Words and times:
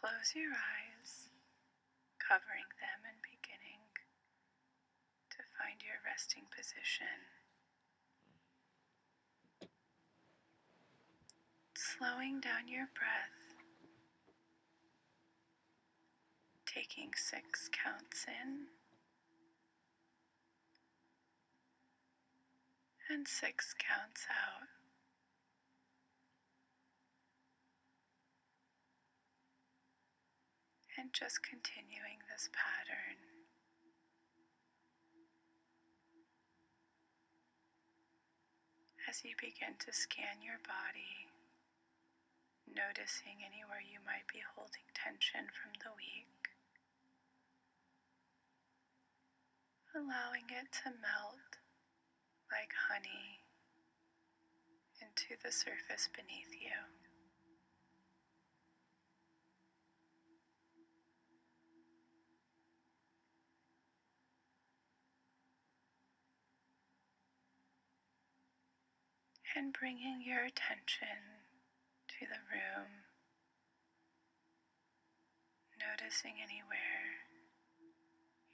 close 0.00 0.32
your 0.34 0.48
eyes, 0.48 1.28
covering 2.16 2.64
them 2.80 3.04
and 3.04 3.20
beginning 3.20 3.84
to 5.28 5.44
find 5.60 5.76
your 5.84 6.00
resting 6.08 6.48
position. 6.56 7.20
Slowing 11.76 12.40
down 12.40 12.64
your 12.64 12.88
breath, 12.96 13.60
taking 16.64 17.12
six 17.12 17.68
counts 17.68 18.24
in 18.24 18.72
and 23.12 23.28
six 23.28 23.74
counts 23.76 24.24
out. 24.32 24.79
Just 31.12 31.42
continuing 31.42 32.22
this 32.30 32.48
pattern. 32.54 33.18
As 39.10 39.24
you 39.26 39.34
begin 39.42 39.74
to 39.84 39.92
scan 39.92 40.38
your 40.38 40.62
body, 40.62 41.26
noticing 42.70 43.42
anywhere 43.42 43.82
you 43.82 43.98
might 44.06 44.24
be 44.30 44.38
holding 44.54 44.86
tension 44.94 45.50
from 45.50 45.74
the 45.82 45.90
week, 45.98 46.54
allowing 49.98 50.46
it 50.46 50.70
to 50.86 50.94
melt 51.02 51.58
like 52.54 52.70
honey 52.86 53.42
into 55.02 55.34
the 55.42 55.50
surface 55.50 56.06
beneath 56.14 56.54
you. 56.54 57.09
And 69.60 69.76
bringing 69.76 70.24
your 70.24 70.40
attention 70.40 71.20
to 72.16 72.24
the 72.24 72.40
room, 72.48 73.04
noticing 75.76 76.40
anywhere 76.40 77.28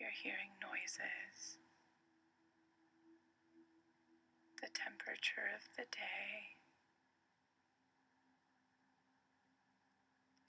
you're 0.03 0.11
hearing 0.11 0.51
noises 0.59 1.63
the 4.61 4.67
temperature 4.75 5.47
of 5.55 5.63
the 5.79 5.87
day, 5.95 6.59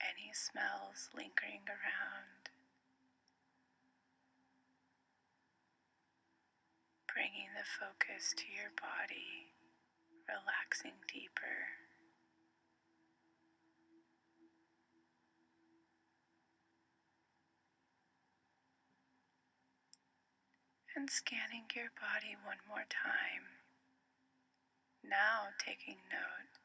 any 0.01 0.33
smells 0.33 1.13
lingering 1.13 1.69
around, 1.69 2.49
bringing 7.13 7.53
the 7.53 7.67
focus 7.77 8.33
to 8.41 8.45
your 8.49 8.73
body, 8.73 9.53
relaxing 10.27 10.99
deeper. 11.11 11.55
And 20.95 21.09
scanning 21.09 21.69
your 21.75 21.93
body 22.01 22.35
one 22.43 22.57
more 22.67 22.85
time. 22.89 23.45
Now 25.05 25.53
taking 25.61 26.01
note 26.09 26.57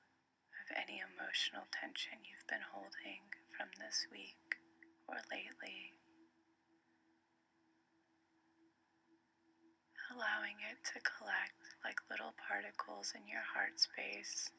of 0.65 0.75
any 0.75 1.05
emotional 1.05 1.69
tension 1.71 2.19
you've 2.25 2.49
been 2.49 2.65
holding 2.73 3.29
from 3.55 3.69
this 3.79 4.07
week 4.11 4.57
or 5.07 5.21
lately. 5.31 5.93
Allowing 10.13 10.61
it 10.69 10.77
to 10.93 11.01
collect 11.01 11.57
like 11.85 11.97
little 12.13 12.37
particles 12.37 13.15
in 13.17 13.25
your 13.27 13.41
heart 13.41 13.81
space. 13.81 14.51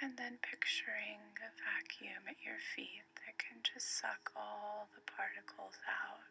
And 0.00 0.14
then 0.16 0.38
picturing 0.38 1.18
a 1.42 1.50
vacuum 1.58 2.22
at 2.30 2.38
your 2.46 2.62
feet 2.76 3.02
that 3.26 3.34
can 3.42 3.58
just 3.66 3.98
suck 3.98 4.30
all 4.38 4.86
the 4.94 5.02
particles 5.10 5.74
out. 5.90 6.22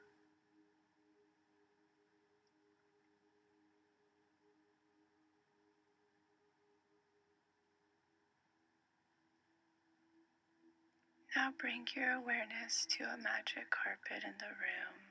Now 11.36 11.52
bring 11.60 11.86
your 11.96 12.14
awareness 12.14 12.88
to 12.98 13.04
a 13.04 13.18
magic 13.18 13.70
carpet 13.70 14.24
in 14.24 14.34
the 14.40 14.56
room, 14.58 15.06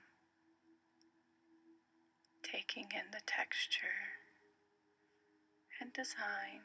taking 2.56 2.88
in 2.96 3.04
the 3.12 3.20
texture 3.26 4.00
and 5.80 5.92
design. 5.92 6.64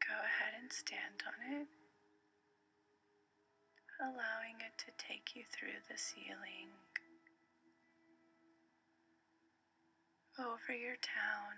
Go 0.00 0.16
ahead 0.16 0.56
and 0.56 0.72
stand 0.72 1.20
on 1.28 1.60
it, 1.60 1.68
allowing 4.00 4.56
it 4.64 4.72
to 4.80 4.88
take 4.96 5.36
you 5.36 5.44
through 5.52 5.76
the 5.92 5.98
ceiling, 6.00 6.72
over 10.40 10.72
your 10.72 10.96
town 11.04 11.52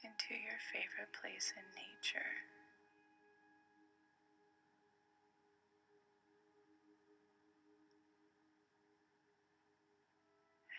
into 0.00 0.32
your 0.32 0.60
favorite 0.72 1.12
place 1.12 1.52
in 1.60 1.66
nature. 1.76 2.32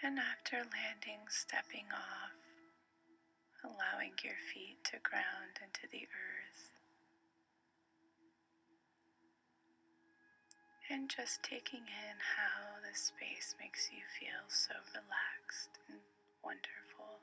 And 0.05 0.19
after 0.19 0.57
landing, 0.57 1.25
stepping 1.29 1.89
off, 1.89 2.37
allowing 3.65 4.13
your 4.23 4.37
feet 4.53 4.77
to 4.93 5.01
ground 5.01 5.57
into 5.57 5.89
the 5.91 6.05
earth. 6.05 6.69
And 10.91 11.09
just 11.09 11.41
taking 11.41 11.81
in 11.89 12.17
how 12.21 12.77
this 12.85 13.09
space 13.17 13.55
makes 13.59 13.89
you 13.89 14.05
feel 14.21 14.45
so 14.47 14.75
relaxed 14.93 15.73
and 15.89 15.97
wonderful. 16.43 17.17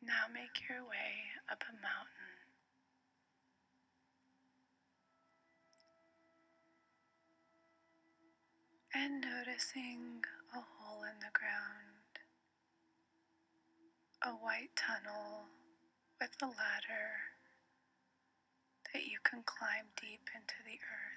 Now 0.00 0.30
make 0.32 0.54
your 0.70 0.86
way 0.86 1.34
up 1.50 1.64
a 1.66 1.72
mountain. 1.82 2.15
And 8.98 9.20
noticing 9.20 10.24
a 10.54 10.60
hole 10.60 11.04
in 11.04 11.18
the 11.20 11.30
ground, 11.36 12.12
a 14.22 14.30
white 14.30 14.74
tunnel 14.74 15.44
with 16.18 16.30
a 16.40 16.46
ladder 16.46 17.12
that 18.94 19.04
you 19.04 19.18
can 19.22 19.42
climb 19.44 19.84
deep 20.00 20.24
into 20.34 20.54
the 20.64 20.80
earth. 20.80 21.16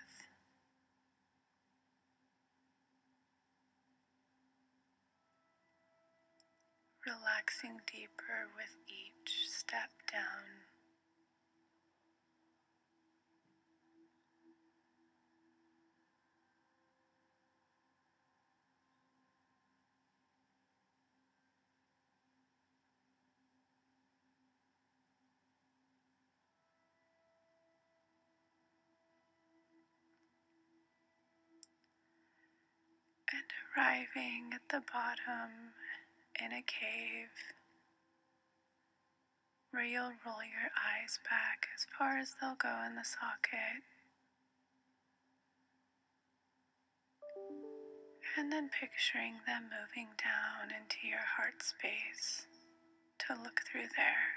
relaxing 7.09 7.79
deeper 7.87 8.45
with 8.55 8.75
each 8.87 9.49
step 9.49 9.89
down. 10.11 10.69
And 33.31 33.58
arriving 33.75 34.51
at 34.53 34.61
the 34.69 34.81
bottom 34.91 35.73
in 36.43 36.51
a 36.51 36.63
cave 36.63 37.29
where 39.71 39.83
you'll 39.83 40.17
roll 40.25 40.41
your 40.41 40.69
eyes 40.73 41.19
back 41.29 41.67
as 41.75 41.85
far 41.97 42.17
as 42.17 42.33
they'll 42.41 42.55
go 42.55 42.73
in 42.87 42.95
the 42.95 43.03
socket. 43.03 43.83
And 48.37 48.51
then 48.51 48.69
picturing 48.69 49.35
them 49.45 49.69
moving 49.69 50.07
down 50.17 50.71
into 50.73 51.07
your 51.07 51.19
heart 51.19 51.61
space 51.61 52.45
to 53.27 53.33
look 53.43 53.61
through 53.69 53.89
there. 53.95 54.31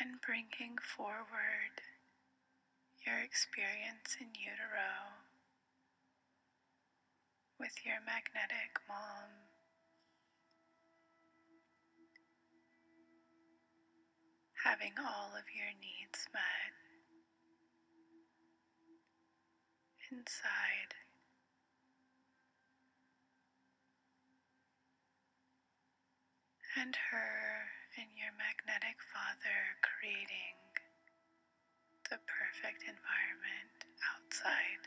And 0.00 0.20
bringing 0.26 0.78
forward 0.96 1.78
your 3.06 3.18
experience 3.18 4.14
in 4.20 4.28
utero 4.34 5.18
with 7.58 7.74
your 7.84 7.98
magnetic 8.06 8.78
mom. 8.86 9.30
Having 14.64 14.94
all 15.02 15.34
of 15.34 15.46
your 15.50 15.74
needs 15.82 16.30
met 16.30 16.70
inside. 20.10 20.94
And 26.78 26.96
her 27.10 27.68
and 27.98 28.08
your 28.16 28.32
magnetic 28.38 28.96
father 29.12 29.76
creating 29.82 30.61
the 32.12 32.18
perfect 32.28 32.82
environment 32.84 33.72
outside. 34.12 34.84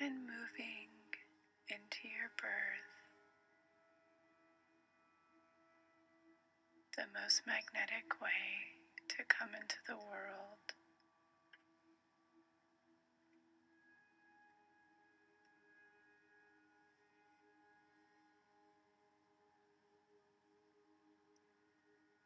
and 0.00 0.26
moving 0.26 0.90
into 1.70 2.08
your 2.10 2.28
birth, 2.36 3.03
the 6.96 7.02
most 7.20 7.42
magnetic 7.44 8.22
way 8.22 8.30
to 9.08 9.24
come 9.26 9.48
into 9.60 9.74
the 9.88 9.96
world. 9.96 10.62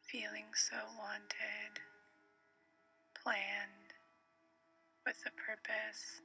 Feeling 0.05 0.53
so 0.53 0.77
wanted, 0.99 1.81
planned, 3.15 3.93
with 5.05 5.17
a 5.25 5.31
purpose. 5.31 6.21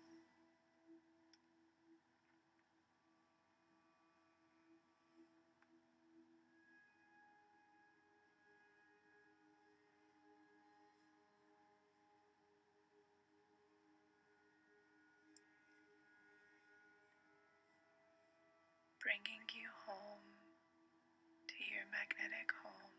Magnetic 21.95 22.51
home. 22.65 22.95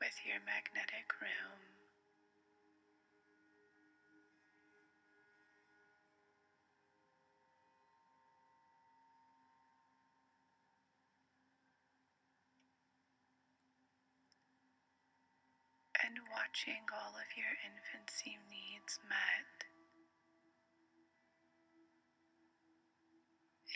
With 0.00 0.18
your 0.26 0.40
magnetic 0.46 1.08
room. 1.22 1.75
Watching 16.56 16.88
all 16.88 17.12
of 17.12 17.28
your 17.36 17.52
infancy 17.68 18.38
needs 18.48 18.96
met 19.12 19.68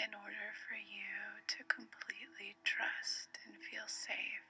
in 0.01 0.09
order 0.17 0.49
for 0.65 0.81
you 0.81 1.13
to 1.45 1.61
completely 1.69 2.57
trust 2.65 3.37
and 3.45 3.53
feel 3.69 3.85
safe. 3.85 4.49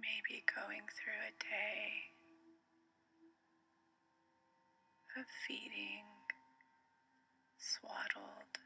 Maybe 0.00 0.41
going 0.54 0.82
through 0.92 1.22
a 1.28 1.34
day 1.40 2.12
of 5.18 5.24
feeding 5.46 6.04
swaddled, 7.58 8.58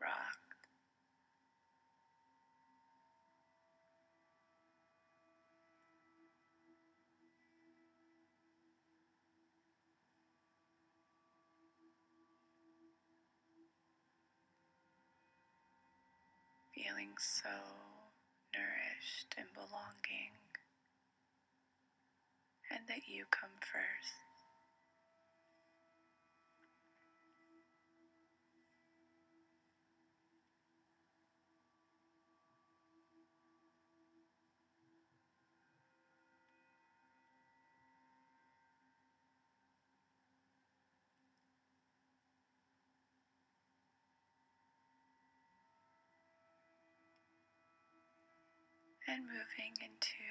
rocked, 0.00 0.38
feeling 16.74 17.14
so 17.18 17.83
and 19.38 19.46
belonging, 19.54 20.34
and 22.70 22.80
that 22.88 23.06
you 23.08 23.24
come 23.30 23.54
first. 23.60 24.23
And 49.06 49.20
moving 49.28 49.76
into 49.84 50.24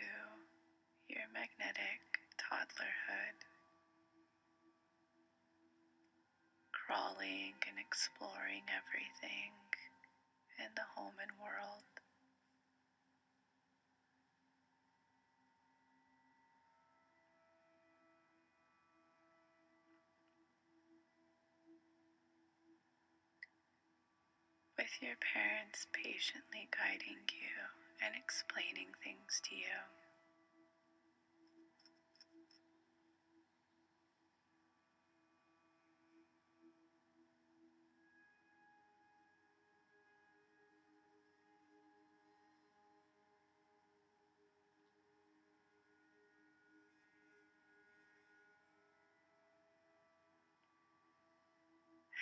your 1.05 1.29
magnetic 1.29 2.01
toddlerhood, 2.41 3.37
crawling 6.73 7.53
and 7.69 7.77
exploring 7.77 8.65
everything 8.73 9.53
in 10.57 10.73
the 10.75 10.87
home 10.95 11.13
and 11.21 11.31
world. 11.37 11.85
With 24.77 24.97
your 24.99 25.15
parents 25.21 25.85
patiently 25.93 26.67
guiding 26.73 27.21
you 27.29 27.82
and 28.05 28.15
explaining 28.19 28.91
things 29.03 29.39
to 29.47 29.55
you. 29.55 29.79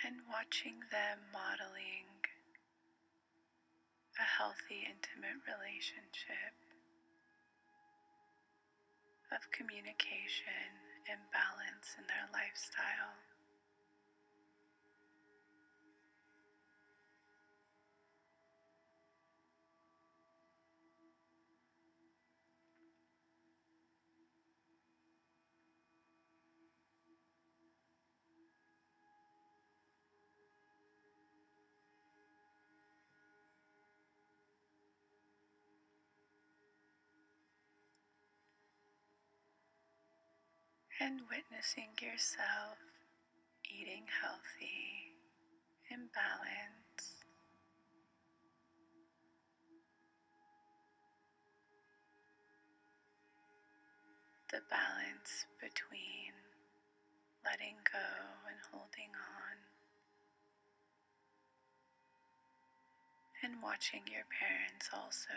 And 0.04 0.18
watching 0.34 0.82
them 0.90 1.20
modeling 1.32 2.21
a 4.22 4.30
healthy, 4.38 4.86
intimate 4.86 5.42
relationship 5.50 6.54
of 9.34 9.42
communication 9.50 10.70
and 11.10 11.18
balance 11.34 11.98
in 11.98 12.06
their 12.06 12.30
lifestyle. 12.30 13.18
And 41.02 41.18
witnessing 41.34 41.90
yourself 41.98 42.78
eating 43.66 44.06
healthy 44.22 45.18
in 45.90 46.06
balance. 46.14 47.18
The 54.54 54.62
balance 54.70 55.50
between 55.58 56.38
letting 57.42 57.82
go 57.90 58.10
and 58.46 58.62
holding 58.70 59.10
on, 59.18 59.58
and 63.42 63.58
watching 63.64 64.06
your 64.06 64.30
parents 64.30 64.94
also 64.94 65.34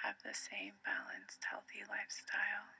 have 0.00 0.16
the 0.24 0.32
same 0.32 0.72
balanced, 0.80 1.44
healthy 1.44 1.84
lifestyle. 1.92 2.72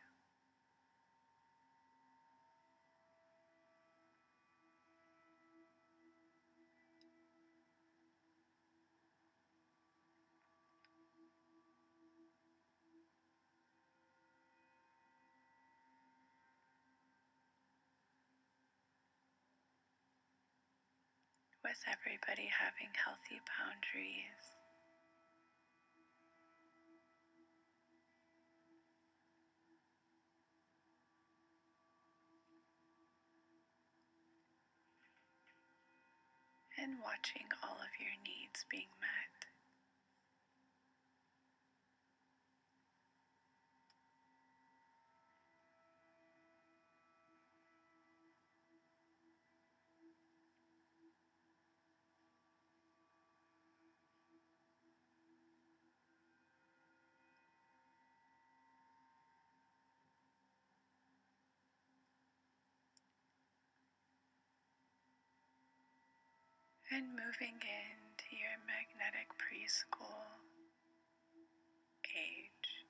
With 21.64 21.80
everybody 21.88 22.44
having 22.52 22.92
healthy 22.92 23.40
boundaries. 23.49 24.44
And 36.76 37.00
watching 37.00 37.49
all 37.64 37.80
of 37.80 37.92
your 37.99 38.12
needs 38.28 38.66
being 38.68 38.92
met. 39.00 39.43
And 66.94 67.10
moving 67.10 67.58
into 67.58 68.36
your 68.38 68.54
magnetic 68.70 69.26
preschool 69.34 70.38
age. 72.14 72.86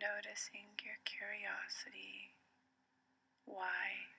Noticing 0.00 0.66
your 0.82 0.98
curiosity, 1.06 2.34
why 3.44 4.10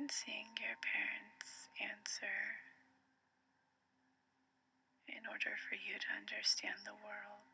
and 0.00 0.10
seeing 0.10 0.48
your 0.56 0.80
parents 0.80 1.68
answer 1.76 2.40
in 5.12 5.20
order 5.28 5.52
for 5.68 5.76
you 5.76 5.92
to 6.00 6.08
understand 6.16 6.80
the 6.88 6.96
world. 7.04 7.49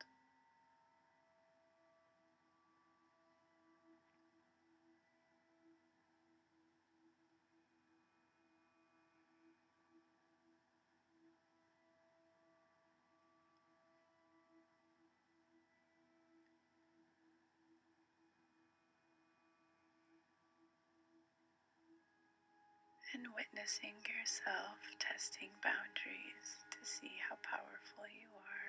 And 23.14 23.26
witnessing 23.36 23.94
yourself 24.08 24.78
testing 24.98 25.50
boundaries 25.62 26.64
to 26.70 26.78
see 26.82 27.14
how 27.28 27.36
powerful 27.42 28.04
you 28.10 28.28
are. 28.34 28.65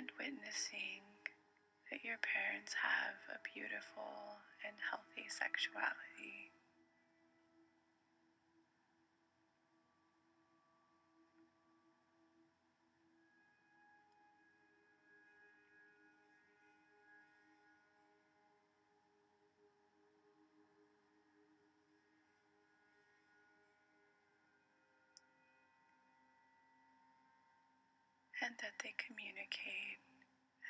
And 0.00 0.08
witnessing 0.16 1.04
that 1.92 2.00
your 2.00 2.16
parents 2.24 2.72
have 2.72 3.20
a 3.36 3.38
beautiful 3.52 4.40
and 4.64 4.72
healthy 4.88 5.28
sexuality. 5.28 6.49
And 28.40 28.56
that 28.64 28.72
they 28.82 28.96
communicate 28.96 30.00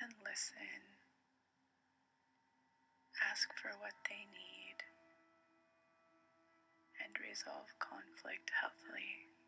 and 0.03 0.11
listen, 0.27 0.83
ask 3.31 3.47
for 3.63 3.71
what 3.79 3.95
they 4.11 4.27
need, 4.27 4.79
and 6.99 7.15
resolve 7.23 7.71
conflict 7.79 8.51
healthily. 8.51 9.40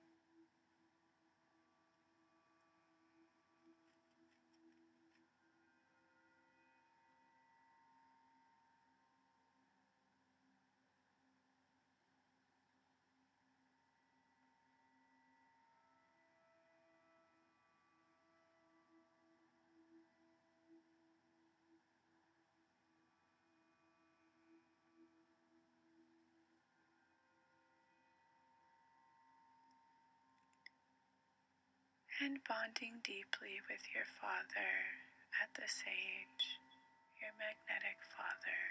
And 32.22 32.38
bonding 32.46 33.02
deeply 33.02 33.58
with 33.66 33.82
your 33.90 34.06
father 34.22 34.70
at 35.42 35.50
this 35.58 35.82
age, 35.90 36.46
your 37.18 37.34
magnetic 37.34 37.98
father. 38.14 38.62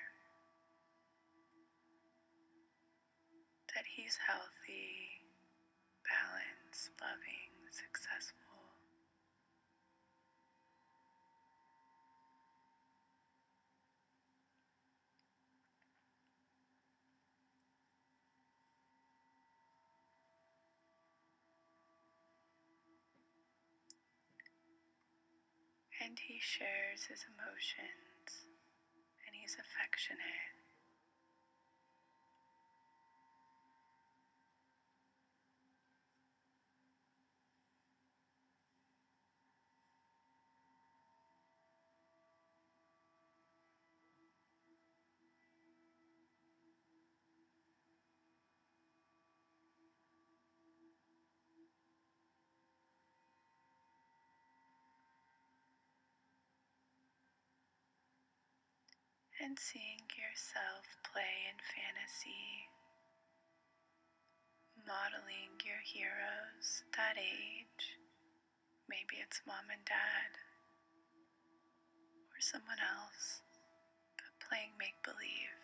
That 3.75 3.83
he's 3.83 4.15
healthy, 4.23 5.19
balanced, 6.07 6.95
loving, 7.03 7.51
successful. 7.75 8.39
And 26.03 26.17
he 26.17 26.30
shares 26.41 27.05
his 27.05 27.21
emotions 27.29 28.49
and 29.27 29.33
he's 29.37 29.55
affectionate. 29.61 30.60
And 59.41 59.57
seeing 59.57 60.05
yourself 60.13 60.85
play 61.01 61.49
in 61.49 61.57
fantasy, 61.73 62.69
modeling 64.85 65.49
your 65.65 65.81
heroes 65.81 66.85
that 66.93 67.17
age. 67.17 67.97
Maybe 68.85 69.17
it's 69.17 69.41
mom 69.49 69.65
and 69.73 69.81
dad 69.85 70.31
or 72.29 72.37
someone 72.37 72.77
else, 72.81 73.41
but 74.17 74.29
playing 74.45 74.77
make 74.77 74.97
believe. 75.01 75.60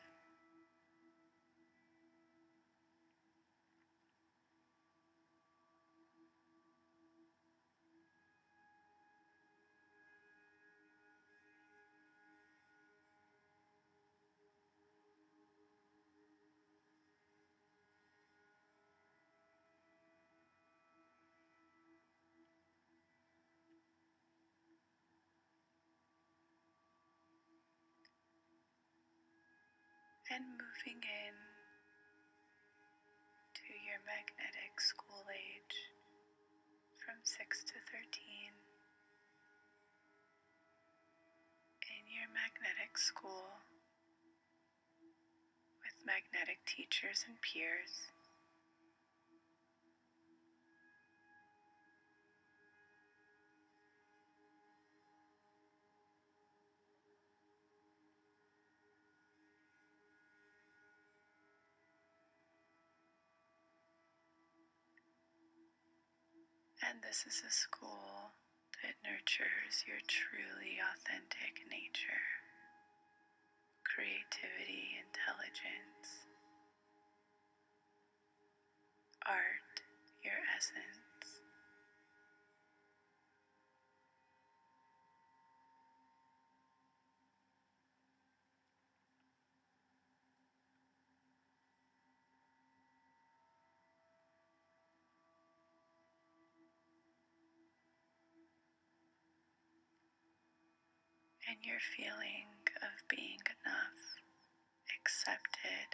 And 30.33 30.43
moving 30.59 30.99
in 30.99 31.35
to 33.55 33.71
your 33.87 33.99
magnetic 34.03 34.75
school 34.75 35.23
age 35.31 35.77
from 36.99 37.15
6 37.23 37.39
to 37.63 37.77
13. 37.95 38.51
In 41.87 42.03
your 42.11 42.27
magnetic 42.35 42.99
school 42.99 43.63
with 45.79 45.95
magnetic 46.03 46.59
teachers 46.67 47.23
and 47.23 47.39
peers. 47.39 48.11
This 67.25 67.33
is 67.33 67.41
a 67.49 67.51
school 67.51 68.29
that 68.83 68.93
nurtures 69.01 69.81
your 69.89 69.97
truly 70.05 70.77
authentic 70.77 71.65
nature, 71.65 72.29
creativity, 73.81 75.01
intelligence, 75.01 76.29
art, 79.25 79.81
your 80.21 80.37
essence. 80.53 81.06
And 101.49 101.57
your 101.63 101.79
feeling 101.95 102.51
of 102.83 103.07
being 103.07 103.39
enough, 103.63 104.19
accepted, 104.99 105.89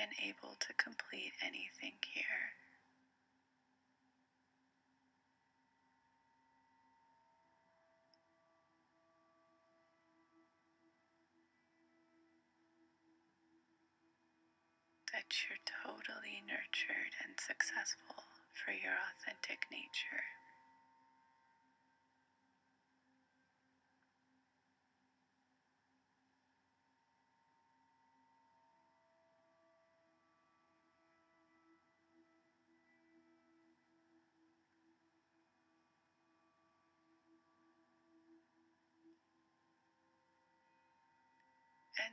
and 0.00 0.08
able 0.24 0.56
to 0.60 0.72
complete 0.74 1.32
anything 1.44 2.00
here. 2.08 2.56
That 15.12 15.28
you're 15.44 15.60
totally 15.84 16.40
nurtured 16.48 17.12
and 17.24 17.36
successful 17.38 18.24
for 18.56 18.72
your 18.72 18.96
authentic 19.12 19.68
nature. 19.70 20.41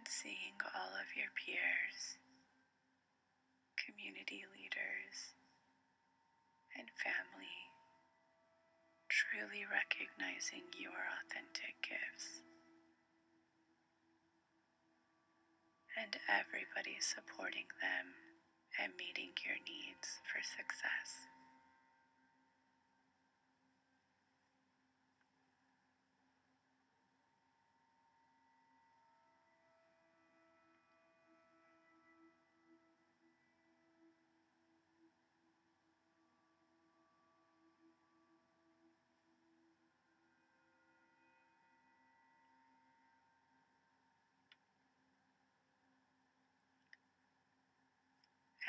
Seeing 0.10 0.58
all 0.74 0.90
of 0.98 1.14
your 1.14 1.30
peers, 1.38 2.18
community 3.78 4.42
leaders, 4.58 5.38
and 6.74 6.90
family 6.98 7.70
truly 9.06 9.70
recognizing 9.70 10.66
your 10.82 10.98
authentic 11.22 11.78
gifts. 11.86 12.42
And 15.94 16.18
everybody 16.26 16.98
supporting 16.98 17.70
them 17.78 18.10
and 18.82 18.90
meeting 18.98 19.38
your 19.46 19.62
needs 19.62 20.10
for 20.26 20.42
success. 20.42 21.30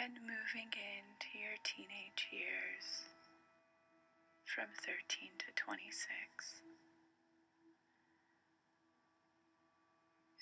And 0.01 0.17
moving 0.25 0.73
into 0.73 1.29
your 1.37 1.61
teenage 1.61 2.25
years 2.33 3.05
from 4.49 4.65
13 4.81 4.97
to 5.37 5.53
26. 5.61 6.65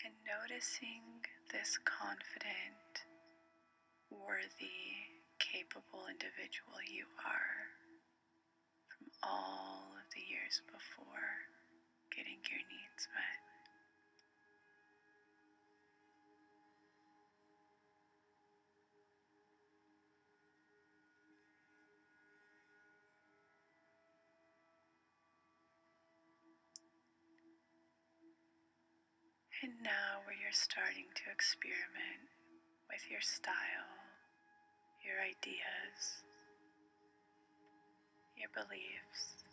And 0.06 0.14
noticing 0.22 1.26
this 1.50 1.74
confident, 1.82 3.02
worthy, 4.14 5.10
capable 5.42 6.06
individual 6.06 6.78
you 6.86 7.10
are 7.26 7.58
from 8.94 9.10
all 9.26 9.90
of 9.98 10.06
the 10.14 10.22
years 10.22 10.62
before 10.70 11.50
getting 12.14 12.38
your 12.46 12.62
needs 12.70 13.10
met. 13.10 13.47
Starting 30.58 31.06
to 31.14 31.30
experiment 31.30 32.26
with 32.90 33.06
your 33.06 33.22
style, 33.22 33.94
your 35.06 35.22
ideas, 35.22 36.26
your 38.34 38.50
beliefs, 38.50 39.46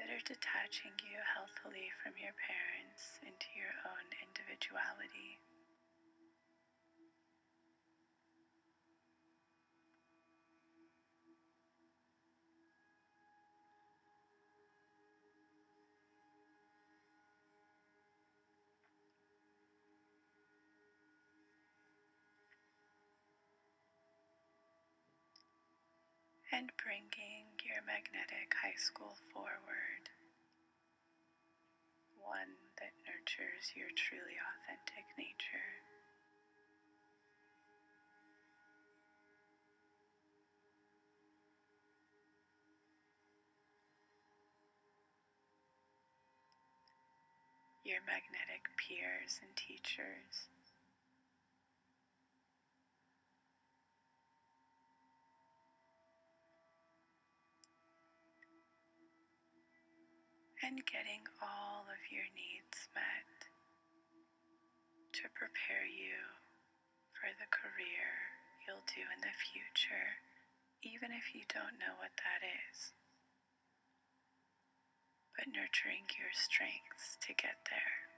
that 0.00 0.08
are 0.08 0.24
detaching 0.24 0.96
you 1.04 1.20
healthily 1.36 1.92
from 2.00 2.16
your 2.16 2.32
parents 2.40 3.20
into 3.20 3.52
your 3.52 3.76
own 3.84 4.06
individuality. 4.24 5.36
And 26.60 26.68
bringing 26.76 27.48
your 27.64 27.80
magnetic 27.88 28.52
high 28.52 28.76
school 28.76 29.16
forward, 29.32 30.04
one 32.20 32.52
that 32.76 32.92
nurtures 33.08 33.72
your 33.72 33.88
truly 33.96 34.36
authentic 34.36 35.08
nature. 35.16 35.72
Your 47.88 48.04
magnetic 48.04 48.68
peers 48.76 49.40
and 49.40 49.56
teachers. 49.56 50.59
And 60.70 60.86
getting 60.86 61.26
all 61.42 61.82
of 61.90 61.98
your 62.14 62.22
needs 62.30 62.86
met 62.94 63.26
to 65.10 65.26
prepare 65.34 65.82
you 65.82 66.14
for 67.10 67.26
the 67.42 67.50
career 67.50 68.06
you'll 68.62 68.86
do 68.86 69.02
in 69.02 69.18
the 69.18 69.34
future, 69.50 70.22
even 70.86 71.10
if 71.10 71.34
you 71.34 71.42
don't 71.50 71.74
know 71.82 71.98
what 71.98 72.14
that 72.22 72.46
is. 72.46 72.94
But 75.34 75.50
nurturing 75.50 76.06
your 76.14 76.30
strengths 76.38 77.18
to 77.26 77.34
get 77.34 77.66
there. 77.66 78.09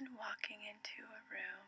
And 0.00 0.16
walking 0.16 0.64
into 0.64 1.04
a 1.04 1.22
room, 1.28 1.66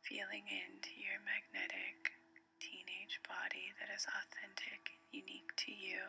feeling 0.00 0.48
into 0.48 0.88
your 0.96 1.20
magnetic 1.20 2.16
teenage 2.64 3.20
body 3.28 3.76
that 3.76 3.92
is 3.92 4.08
authentic, 4.08 4.96
unique 5.12 5.52
to 5.60 5.72
you. 5.72 6.00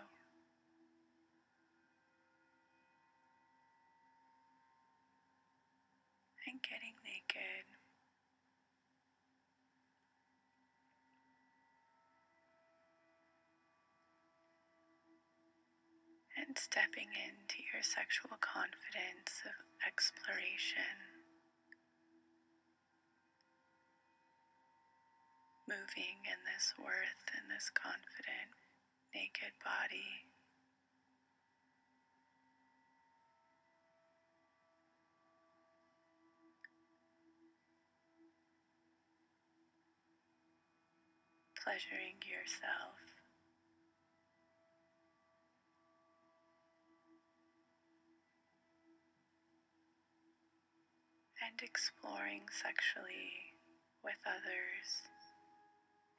And 6.48 6.64
getting 6.64 6.96
naked. 7.04 7.61
And 16.52 16.60
stepping 16.60 17.08
into 17.16 17.64
your 17.72 17.80
sexual 17.82 18.36
confidence 18.44 19.40
of 19.48 19.56
exploration, 19.88 21.00
moving 25.64 26.20
in 26.28 26.36
this 26.44 26.76
worth 26.76 27.24
and 27.40 27.48
this 27.48 27.72
confident, 27.72 28.52
naked 29.16 29.56
body. 29.64 30.28
Pleasuring 41.64 42.20
yourself. 42.28 43.11
And 51.52 51.68
exploring 51.68 52.48
sexually 52.48 53.52
with 54.04 54.16
others 54.24 54.88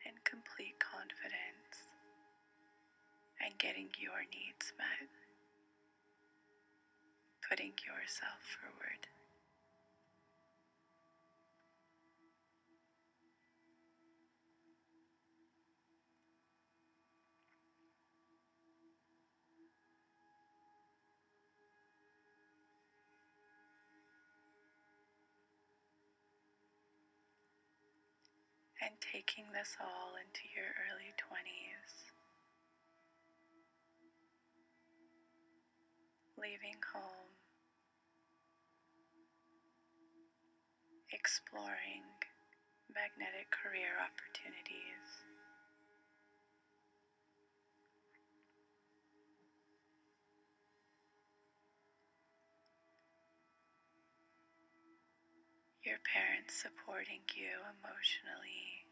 in 0.05 0.13
complete 0.29 0.77
confidence 0.77 1.89
and 3.41 3.57
getting 3.57 3.89
your 3.97 4.21
needs 4.29 4.73
met, 4.77 5.09
putting 7.49 7.73
yourself 7.81 8.45
forward. 8.61 9.09
And 28.83 28.99
taking 28.99 29.47
this 29.55 29.79
all 29.79 30.19
into 30.19 30.43
your 30.51 30.67
early 30.91 31.15
20s. 31.15 31.95
Leaving 36.35 36.83
home, 36.91 37.31
exploring 41.15 42.03
magnetic 42.91 43.47
career 43.55 43.95
opportunities. 44.03 45.23
Your 55.85 55.99
parents 56.07 56.55
supporting 56.63 57.27
you 57.35 57.59
emotionally, 57.75 58.87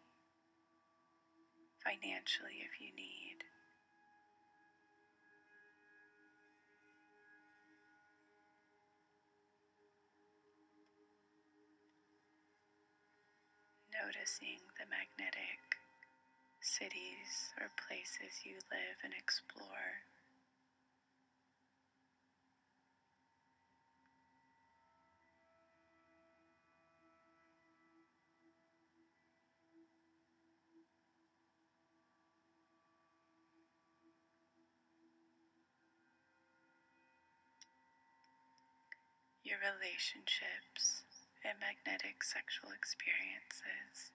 financially 1.82 2.66
if 2.66 2.80
you 2.82 2.90
need. 2.96 3.46
Noticing 13.94 14.58
the 14.78 14.86
magnetic 14.90 15.62
cities 16.60 17.54
or 17.60 17.70
places 17.86 18.42
you 18.44 18.58
live 18.70 18.98
and 19.04 19.14
explore. 19.14 20.02
Your 39.50 39.58
relationships 39.66 41.02
and 41.42 41.58
magnetic 41.58 42.22
sexual 42.22 42.70
experiences. 42.70 44.14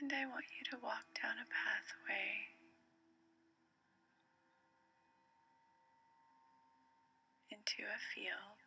And 0.00 0.12
I 0.12 0.26
want 0.26 0.44
you 0.54 0.62
to 0.70 0.84
walk 0.84 1.02
down 1.20 1.34
a 1.42 1.48
pathway 1.50 2.54
into 7.50 7.82
a 7.82 7.98
field. 8.14 8.62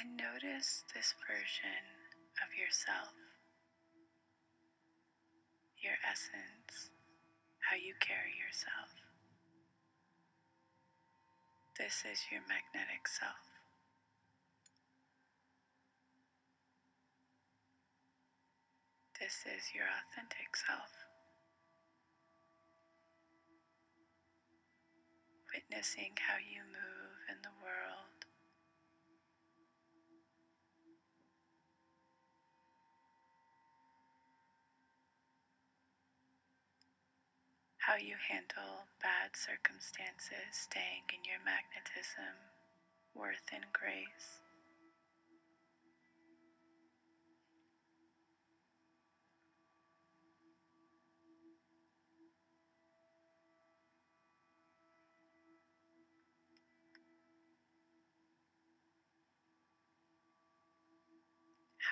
And 0.00 0.16
notice 0.16 0.84
this 0.94 1.12
version 1.28 1.84
of 2.40 2.48
yourself, 2.56 3.12
your 5.84 6.00
essence, 6.08 6.88
how 7.60 7.76
you 7.76 7.92
carry 8.00 8.32
yourself. 8.40 8.88
This 11.76 12.00
is 12.10 12.24
your 12.32 12.40
magnetic 12.48 13.04
self. 13.06 13.49
This 19.20 19.44
is 19.44 19.74
your 19.76 19.84
authentic 19.84 20.56
self. 20.56 20.88
Witnessing 25.52 26.16
how 26.16 26.40
you 26.40 26.64
move 26.64 27.16
in 27.28 27.36
the 27.44 27.52
world. 27.60 28.24
How 37.76 37.96
you 38.00 38.16
handle 38.16 38.88
bad 39.04 39.36
circumstances, 39.36 40.48
staying 40.48 41.04
in 41.12 41.20
your 41.28 41.44
magnetism, 41.44 42.40
worth, 43.12 43.44
and 43.52 43.68
grace. 43.76 44.40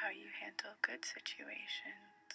How 0.09 0.15
you 0.17 0.33
handle 0.41 0.73
good 0.81 1.05
situations. 1.05 2.33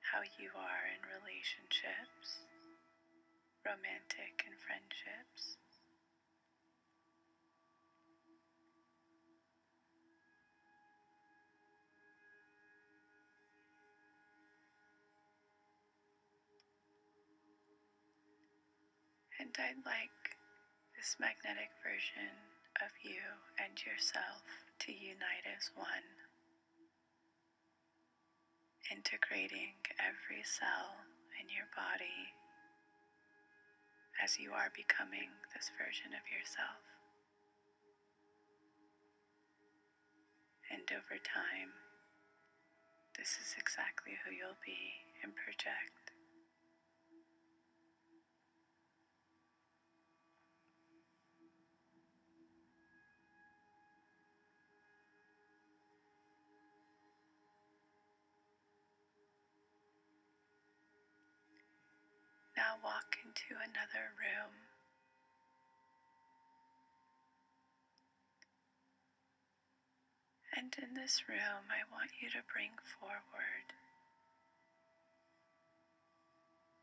How 0.00 0.24
you 0.40 0.48
are 0.56 0.88
in 0.96 1.04
relationships, 1.04 2.40
romantic 3.68 4.48
and 4.48 4.56
friendships. 4.64 5.60
And 19.54 19.66
I'd 19.70 19.86
like 19.86 20.34
this 20.98 21.14
magnetic 21.22 21.70
version 21.78 22.34
of 22.82 22.90
you 23.06 23.22
and 23.62 23.70
yourself 23.86 24.42
to 24.82 24.90
unite 24.90 25.46
as 25.46 25.70
one, 25.78 26.06
integrating 28.90 29.78
every 30.02 30.42
cell 30.42 30.98
in 31.38 31.46
your 31.54 31.70
body 31.78 32.34
as 34.22 34.38
you 34.42 34.50
are 34.50 34.74
becoming 34.74 35.30
this 35.54 35.70
version 35.78 36.10
of 36.18 36.24
yourself. 36.26 36.82
And 40.74 40.82
over 40.90 41.18
time, 41.22 41.70
this 43.14 43.38
is 43.38 43.54
exactly 43.54 44.18
who 44.26 44.34
you'll 44.34 44.58
be 44.66 44.98
and 45.22 45.30
project. 45.36 46.03
Into 63.22 63.54
another 63.54 64.10
room. 64.18 64.54
And 70.56 70.70
in 70.78 70.94
this 70.94 71.26
room, 71.28 71.66
I 71.70 71.82
want 71.90 72.10
you 72.22 72.30
to 72.30 72.42
bring 72.46 72.78
forward 72.98 73.68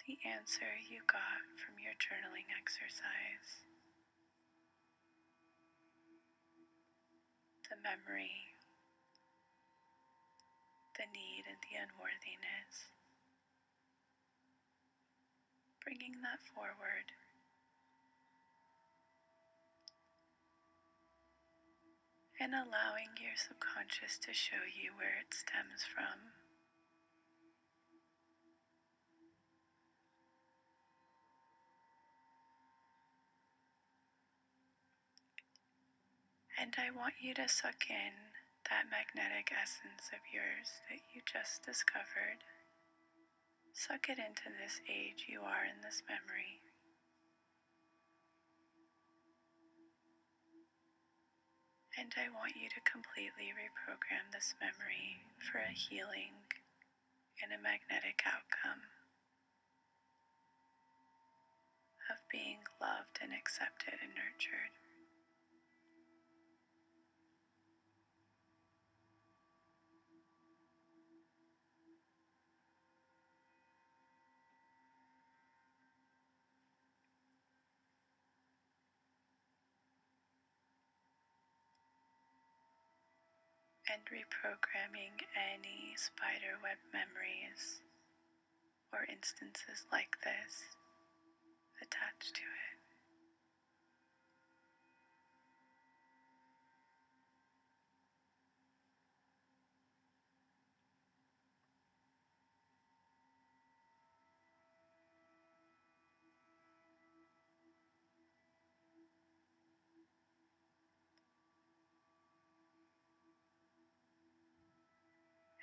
the 0.08 0.20
answer 0.28 0.68
you 0.92 1.00
got 1.08 1.44
from 1.56 1.80
your 1.80 1.96
journaling 1.96 2.52
exercise, 2.52 3.64
the 7.72 7.80
memory, 7.80 8.52
the 11.00 11.08
need, 11.16 11.48
and 11.48 11.60
the 11.64 11.80
unworthiness. 11.80 12.92
Bringing 15.92 16.24
that 16.24 16.40
forward. 16.56 17.12
And 22.40 22.56
allowing 22.56 23.12
your 23.20 23.36
subconscious 23.36 24.16
to 24.24 24.32
show 24.32 24.64
you 24.72 24.96
where 24.96 25.20
it 25.20 25.36
stems 25.36 25.84
from. 25.84 26.32
And 36.56 36.72
I 36.80 36.96
want 36.96 37.16
you 37.20 37.34
to 37.34 37.50
suck 37.50 37.84
in 37.92 38.16
that 38.72 38.88
magnetic 38.88 39.52
essence 39.52 40.08
of 40.16 40.24
yours 40.32 40.72
that 40.88 41.04
you 41.12 41.20
just 41.28 41.66
discovered. 41.66 42.40
Suck 43.74 44.10
it 44.10 44.20
into 44.20 44.52
this 44.60 44.82
age 44.88 45.26
you 45.32 45.40
are 45.42 45.64
in 45.64 45.80
this 45.82 46.04
memory. 46.04 46.60
And 51.98 52.12
I 52.20 52.28
want 52.36 52.56
you 52.60 52.68
to 52.68 52.82
completely 52.84 53.56
reprogram 53.56 54.28
this 54.32 54.56
memory 54.60 55.24
for 55.40 55.60
a 55.60 55.72
healing 55.72 56.36
and 57.44 57.56
a 57.56 57.64
magnetic 57.64 58.24
outcome 58.28 58.84
of 62.12 62.20
being 62.32 62.60
loved 62.80 63.24
and 63.24 63.32
accepted 63.32 63.96
and 64.04 64.12
nurtured. 64.16 64.76
and 83.92 84.01
reprogramming 84.12 85.16
any 85.34 85.96
spiderweb 85.96 86.78
memories 86.92 87.80
or 88.92 89.08
instances 89.08 89.88
like 89.92 90.18
this 90.24 90.76
attached 91.82 92.36
to 92.36 92.44
it. 92.44 92.81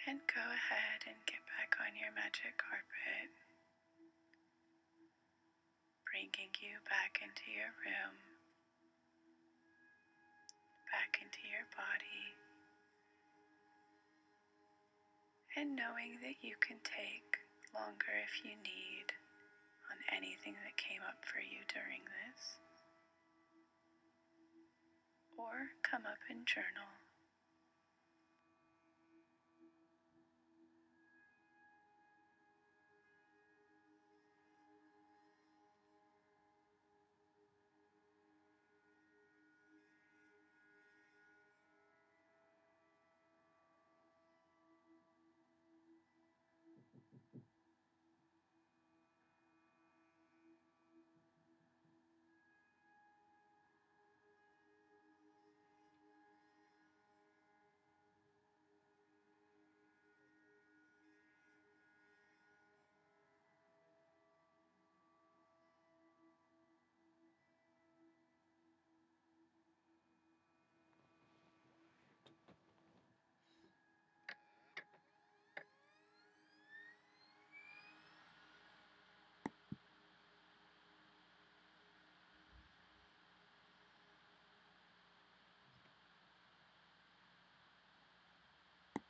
And 0.09 0.25
go 0.25 0.41
ahead 0.41 1.05
and 1.05 1.21
get 1.29 1.45
back 1.53 1.77
on 1.85 1.93
your 1.93 2.09
magic 2.17 2.57
carpet, 2.57 3.29
bringing 6.09 6.49
you 6.65 6.81
back 6.89 7.21
into 7.21 7.45
your 7.53 7.69
room, 7.85 8.17
back 10.89 11.21
into 11.21 11.45
your 11.45 11.69
body, 11.77 12.25
and 15.61 15.77
knowing 15.77 16.17
that 16.25 16.41
you 16.41 16.57
can 16.57 16.81
take 16.89 17.45
longer 17.77 18.17
if 18.25 18.41
you 18.49 18.57
need 18.65 19.13
on 19.93 20.01
anything 20.17 20.57
that 20.65 20.81
came 20.81 21.05
up 21.05 21.21
for 21.29 21.45
you 21.45 21.61
during 21.69 22.01
this. 22.25 22.57
Or 25.37 25.77
come 25.85 26.09
up 26.09 26.25
and 26.33 26.49
journal 26.49 26.98